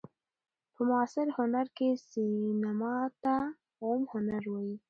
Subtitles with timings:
[0.73, 3.35] په معاصر هنر کښي سېنما ته
[3.81, 4.75] اووم هنر وايي.